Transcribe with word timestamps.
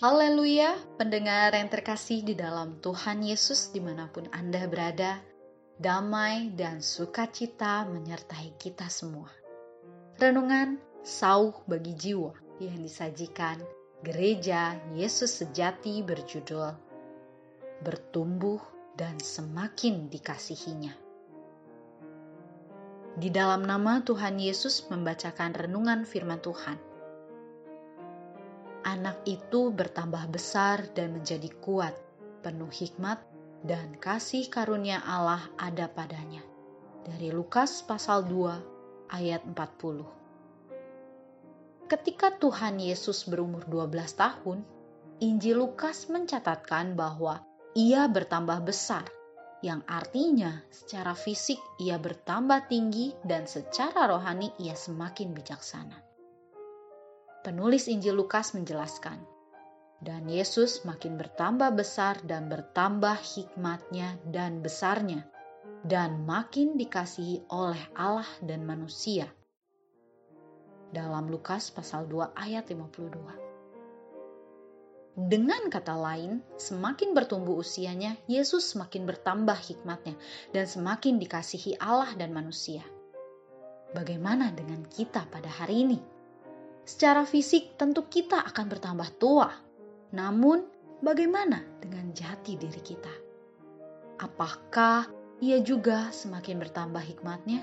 Haleluya, 0.00 0.80
pendengar 0.96 1.52
yang 1.52 1.68
terkasih 1.68 2.24
di 2.24 2.32
dalam 2.32 2.80
Tuhan 2.80 3.20
Yesus 3.20 3.68
di 3.68 3.84
mana 3.84 4.08
pun 4.08 4.24
Anda 4.32 4.64
berada, 4.64 5.20
damai 5.76 6.56
dan 6.56 6.80
sukacita 6.80 7.84
menyertai 7.84 8.56
kita 8.56 8.88
semua. 8.88 9.28
Renungan 10.16 10.80
Sauh 11.04 11.52
bagi 11.68 11.92
Jiwa 11.92 12.32
yang 12.64 12.80
disajikan 12.80 13.60
Gereja 14.00 14.80
Yesus 14.96 15.36
Sejati 15.36 16.00
berjudul 16.00 16.72
Bertumbuh 17.84 18.64
dan 18.96 19.20
Semakin 19.20 20.08
Dikasihinya. 20.08 20.96
Di 23.20 23.28
dalam 23.28 23.68
nama 23.68 24.00
Tuhan 24.00 24.40
Yesus 24.40 24.80
membacakan 24.88 25.52
renungan 25.52 26.08
firman 26.08 26.40
Tuhan 26.40 26.88
anak 28.84 29.24
itu 29.28 29.70
bertambah 29.72 30.28
besar 30.32 30.88
dan 30.96 31.12
menjadi 31.16 31.48
kuat, 31.60 31.92
penuh 32.40 32.72
hikmat 32.72 33.20
dan 33.64 33.96
kasih 33.96 34.48
karunia 34.48 35.00
Allah 35.04 35.44
ada 35.60 35.88
padanya. 35.88 36.40
Dari 37.04 37.32
Lukas 37.32 37.84
pasal 37.84 38.24
2 38.28 39.12
ayat 39.12 39.44
40. 39.44 40.04
Ketika 41.90 42.30
Tuhan 42.38 42.78
Yesus 42.78 43.26
berumur 43.26 43.66
12 43.66 44.14
tahun, 44.14 44.62
Injil 45.20 45.60
Lukas 45.60 46.08
mencatatkan 46.08 46.96
bahwa 46.96 47.44
ia 47.76 48.08
bertambah 48.08 48.64
besar, 48.64 49.04
yang 49.60 49.84
artinya 49.84 50.64
secara 50.72 51.12
fisik 51.12 51.60
ia 51.76 52.00
bertambah 52.00 52.68
tinggi 52.72 53.12
dan 53.26 53.44
secara 53.44 54.08
rohani 54.08 54.48
ia 54.56 54.72
semakin 54.72 55.36
bijaksana 55.36 56.09
penulis 57.40 57.88
Injil 57.88 58.16
Lukas 58.16 58.52
menjelaskan, 58.52 59.20
dan 60.00 60.28
Yesus 60.28 60.84
makin 60.88 61.20
bertambah 61.20 61.76
besar 61.76 62.20
dan 62.24 62.48
bertambah 62.48 63.20
hikmatnya 63.20 64.16
dan 64.28 64.64
besarnya, 64.64 65.24
dan 65.84 66.24
makin 66.28 66.76
dikasihi 66.76 67.48
oleh 67.52 67.80
Allah 67.96 68.28
dan 68.44 68.64
manusia. 68.64 69.28
Dalam 70.90 71.30
Lukas 71.30 71.70
pasal 71.70 72.10
2 72.10 72.34
ayat 72.34 72.66
52. 72.68 73.50
Dengan 75.20 75.68
kata 75.68 75.94
lain, 76.00 76.40
semakin 76.56 77.12
bertumbuh 77.12 77.60
usianya, 77.60 78.16
Yesus 78.24 78.72
semakin 78.72 79.04
bertambah 79.04 79.58
hikmatnya 79.58 80.16
dan 80.54 80.64
semakin 80.64 81.20
dikasihi 81.20 81.76
Allah 81.76 82.14
dan 82.16 82.32
manusia. 82.32 82.80
Bagaimana 83.90 84.54
dengan 84.54 84.86
kita 84.86 85.26
pada 85.28 85.50
hari 85.50 85.82
ini? 85.82 86.19
Secara 86.84 87.22
fisik 87.28 87.76
tentu 87.78 88.06
kita 88.10 88.42
akan 88.44 88.66
bertambah 88.66 89.08
tua. 89.20 89.48
Namun, 90.16 90.66
bagaimana 91.00 91.62
dengan 91.78 92.10
jati 92.10 92.58
diri 92.58 92.82
kita? 92.82 93.14
Apakah 94.20 95.08
ia 95.40 95.62
juga 95.64 96.12
semakin 96.12 96.60
bertambah 96.60 97.00
hikmatnya? 97.00 97.62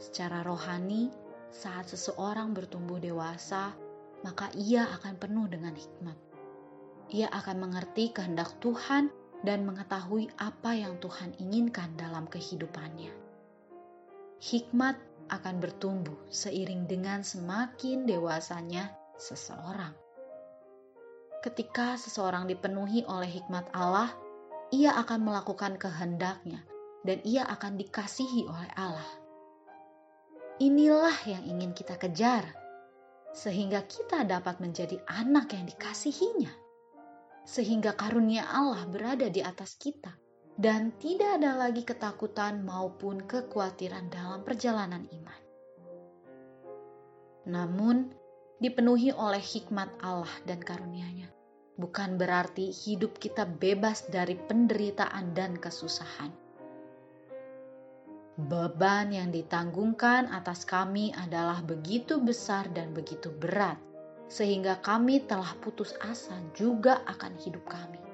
Secara 0.00 0.40
rohani, 0.40 1.12
saat 1.50 1.90
seseorang 1.90 2.54
bertumbuh 2.56 3.02
dewasa, 3.02 3.74
maka 4.22 4.48
ia 4.56 4.86
akan 5.00 5.18
penuh 5.18 5.46
dengan 5.50 5.74
hikmat. 5.74 6.16
Ia 7.10 7.28
akan 7.28 7.56
mengerti 7.58 8.14
kehendak 8.14 8.54
Tuhan 8.62 9.10
dan 9.42 9.66
mengetahui 9.66 10.30
apa 10.38 10.78
yang 10.78 11.00
Tuhan 11.02 11.34
inginkan 11.42 11.98
dalam 11.98 12.30
kehidupannya. 12.30 13.10
Hikmat 14.40 14.96
akan 15.30 15.62
bertumbuh 15.62 16.18
seiring 16.28 16.90
dengan 16.90 17.22
semakin 17.22 18.04
dewasanya 18.04 18.90
seseorang. 19.16 19.94
Ketika 21.40 21.96
seseorang 21.96 22.50
dipenuhi 22.50 23.06
oleh 23.08 23.30
hikmat 23.30 23.72
Allah, 23.72 24.12
ia 24.74 24.92
akan 24.98 25.24
melakukan 25.24 25.80
kehendaknya 25.80 26.66
dan 27.06 27.22
ia 27.24 27.48
akan 27.48 27.80
dikasihi 27.80 28.44
oleh 28.44 28.70
Allah. 28.76 29.10
Inilah 30.60 31.16
yang 31.24 31.48
ingin 31.48 31.72
kita 31.72 31.96
kejar, 31.96 32.44
sehingga 33.32 33.80
kita 33.88 34.28
dapat 34.28 34.60
menjadi 34.60 35.00
anak 35.08 35.56
yang 35.56 35.64
dikasihinya, 35.64 36.52
sehingga 37.48 37.96
karunia 37.96 38.44
Allah 38.44 38.84
berada 38.84 39.32
di 39.32 39.40
atas 39.40 39.80
kita 39.80 40.12
dan 40.60 40.92
tidak 41.00 41.40
ada 41.40 41.56
lagi 41.56 41.80
ketakutan 41.88 42.60
maupun 42.68 43.24
kekhawatiran 43.24 44.12
dalam 44.12 44.44
perjalanan 44.44 45.08
iman. 45.08 45.40
Namun, 47.48 48.12
dipenuhi 48.60 49.08
oleh 49.16 49.40
hikmat 49.40 49.88
Allah 50.04 50.28
dan 50.44 50.60
karunia-Nya, 50.60 51.32
bukan 51.80 52.20
berarti 52.20 52.68
hidup 52.68 53.16
kita 53.16 53.48
bebas 53.48 54.04
dari 54.12 54.36
penderitaan 54.36 55.32
dan 55.32 55.56
kesusahan. 55.56 56.28
Beban 58.36 59.16
yang 59.16 59.32
ditanggungkan 59.32 60.28
atas 60.28 60.68
kami 60.68 61.16
adalah 61.16 61.64
begitu 61.64 62.20
besar 62.20 62.68
dan 62.76 62.92
begitu 62.92 63.32
berat, 63.32 63.80
sehingga 64.28 64.76
kami 64.84 65.24
telah 65.24 65.56
putus 65.64 65.96
asa 66.04 66.36
juga 66.52 67.00
akan 67.08 67.32
hidup 67.40 67.64
kami 67.64 68.09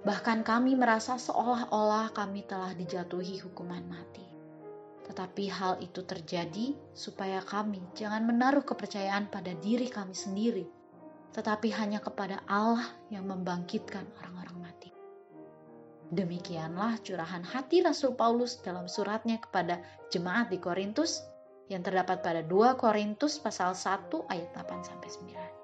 Bahkan 0.00 0.48
kami 0.48 0.80
merasa 0.80 1.20
seolah-olah 1.20 2.16
kami 2.16 2.48
telah 2.48 2.72
dijatuhi 2.72 3.44
hukuman 3.44 3.84
mati. 3.84 4.24
Tetapi 5.04 5.44
hal 5.52 5.76
itu 5.84 6.00
terjadi 6.06 6.72
supaya 6.96 7.44
kami 7.44 7.84
jangan 7.92 8.24
menaruh 8.24 8.64
kepercayaan 8.64 9.28
pada 9.28 9.52
diri 9.60 9.92
kami 9.92 10.16
sendiri, 10.16 10.64
tetapi 11.36 11.68
hanya 11.76 12.00
kepada 12.00 12.40
Allah 12.48 12.88
yang 13.12 13.28
membangkitkan 13.28 14.08
orang-orang 14.16 14.72
mati. 14.72 14.90
Demikianlah 16.08 16.96
curahan 17.04 17.44
hati 17.44 17.84
Rasul 17.84 18.16
Paulus 18.16 18.56
dalam 18.64 18.88
suratnya 18.88 19.36
kepada 19.36 19.84
jemaat 20.08 20.48
di 20.48 20.56
Korintus 20.56 21.20
yang 21.68 21.84
terdapat 21.84 22.24
pada 22.24 22.40
2 22.40 22.80
Korintus 22.80 23.36
pasal 23.36 23.76
1 23.76 24.08
ayat 24.32 24.48
8 24.56 24.80
sampai 24.80 25.10
9. 25.12 25.59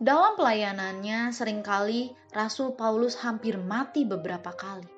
Dalam 0.00 0.32
pelayanannya, 0.32 1.28
sering 1.28 1.60
kali 1.60 2.08
Rasul 2.32 2.72
Paulus 2.72 3.20
hampir 3.20 3.60
mati 3.60 4.08
beberapa 4.08 4.48
kali. 4.48 4.88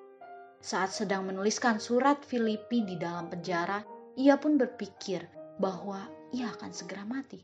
Saat 0.63 0.95
sedang 0.95 1.27
menuliskan 1.27 1.83
surat 1.83 2.23
Filipi 2.23 2.87
di 2.87 2.95
dalam 2.95 3.27
penjara, 3.27 3.83
ia 4.15 4.39
pun 4.39 4.55
berpikir 4.55 5.27
bahwa 5.59 6.07
ia 6.31 6.55
akan 6.55 6.71
segera 6.71 7.03
mati. 7.03 7.43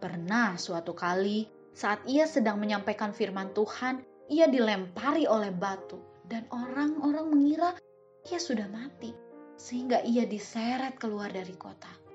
Pernah 0.00 0.56
suatu 0.56 0.96
kali, 0.96 1.44
saat 1.76 2.00
ia 2.08 2.24
sedang 2.24 2.56
menyampaikan 2.56 3.12
firman 3.12 3.52
Tuhan, 3.52 4.00
ia 4.32 4.48
dilempari 4.48 5.28
oleh 5.28 5.52
batu, 5.52 6.00
dan 6.32 6.48
orang-orang 6.48 7.28
mengira 7.28 7.76
ia 8.24 8.40
sudah 8.40 8.72
mati, 8.72 9.12
sehingga 9.60 10.00
ia 10.00 10.24
diseret 10.24 10.96
keluar 10.96 11.28
dari 11.28 11.52
kota. 11.60 12.07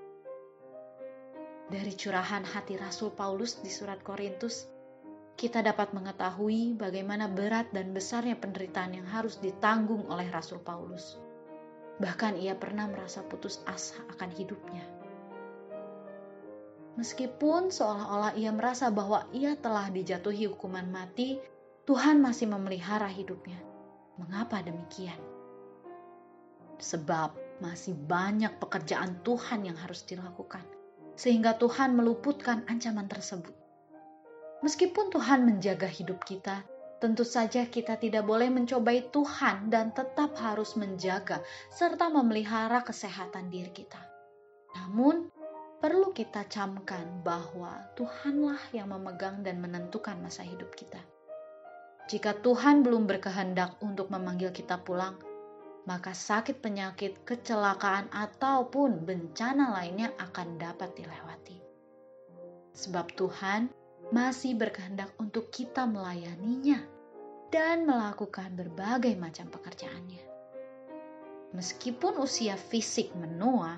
Dari 1.72 1.96
curahan 1.96 2.44
hati 2.44 2.76
Rasul 2.76 3.16
Paulus 3.16 3.64
di 3.64 3.72
surat 3.72 4.04
Korintus, 4.04 4.68
kita 5.40 5.64
dapat 5.64 5.96
mengetahui 5.96 6.76
bagaimana 6.76 7.32
berat 7.32 7.72
dan 7.72 7.96
besarnya 7.96 8.36
penderitaan 8.36 9.00
yang 9.00 9.08
harus 9.08 9.40
ditanggung 9.40 10.04
oleh 10.12 10.28
Rasul 10.28 10.60
Paulus. 10.60 11.16
Bahkan 12.04 12.36
ia 12.36 12.60
pernah 12.60 12.92
merasa 12.92 13.24
putus 13.24 13.64
asa 13.64 13.96
akan 14.12 14.30
hidupnya. 14.36 14.84
Meskipun 17.00 17.72
seolah-olah 17.72 18.36
ia 18.36 18.52
merasa 18.52 18.92
bahwa 18.92 19.26
ia 19.32 19.56
telah 19.56 19.88
dijatuhi 19.88 20.52
hukuman 20.52 20.86
mati, 20.92 21.40
Tuhan 21.88 22.20
masih 22.20 22.52
memelihara 22.52 23.08
hidupnya. 23.08 23.58
Mengapa 24.20 24.60
demikian? 24.62 25.18
Sebab 26.78 27.34
masih 27.64 27.96
banyak 27.96 28.60
pekerjaan 28.60 29.24
Tuhan 29.26 29.66
yang 29.66 29.80
harus 29.80 30.06
dilakukan 30.06 30.83
sehingga 31.14 31.58
Tuhan 31.58 31.94
meluputkan 31.94 32.66
ancaman 32.66 33.06
tersebut. 33.06 33.54
Meskipun 34.64 35.12
Tuhan 35.12 35.44
menjaga 35.44 35.92
hidup 35.92 36.24
kita, 36.24 36.64
tentu 37.04 37.28
saja 37.28 37.68
kita 37.68 38.00
tidak 38.00 38.24
boleh 38.24 38.48
mencobai 38.48 39.12
Tuhan 39.12 39.68
dan 39.68 39.92
tetap 39.92 40.40
harus 40.40 40.80
menjaga 40.80 41.44
serta 41.68 42.08
memelihara 42.08 42.80
kesehatan 42.80 43.52
diri 43.52 43.76
kita. 43.76 44.00
Namun, 44.80 45.28
perlu 45.84 46.16
kita 46.16 46.48
camkan 46.48 47.20
bahwa 47.28 47.76
Tuhanlah 48.00 48.72
yang 48.72 48.88
memegang 48.96 49.44
dan 49.44 49.60
menentukan 49.60 50.16
masa 50.24 50.48
hidup 50.48 50.72
kita. 50.80 51.04
Jika 52.08 52.40
Tuhan 52.40 52.88
belum 52.88 53.04
berkehendak 53.04 53.84
untuk 53.84 54.08
memanggil 54.08 54.56
kita 54.56 54.80
pulang, 54.80 55.20
maka 55.84 56.16
sakit 56.16 56.64
penyakit, 56.64 57.28
kecelakaan, 57.28 58.08
ataupun 58.10 59.04
bencana 59.04 59.76
lainnya 59.76 60.16
akan 60.16 60.56
dapat 60.56 60.96
dilewati. 60.96 61.60
Sebab 62.74 63.14
Tuhan 63.14 63.70
masih 64.10 64.58
berkehendak 64.58 65.14
untuk 65.22 65.54
kita 65.54 65.86
melayaninya 65.86 66.82
dan 67.54 67.86
melakukan 67.86 68.58
berbagai 68.58 69.14
macam 69.14 69.46
pekerjaannya. 69.54 70.24
Meskipun 71.54 72.18
usia 72.18 72.58
fisik 72.58 73.14
menua, 73.14 73.78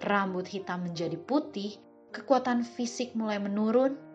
rambut 0.00 0.48
hitam 0.48 0.88
menjadi 0.88 1.20
putih, 1.20 1.76
kekuatan 2.16 2.64
fisik 2.64 3.12
mulai 3.12 3.36
menurun, 3.36 4.00